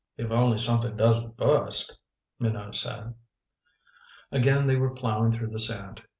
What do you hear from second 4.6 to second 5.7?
they were plowing through the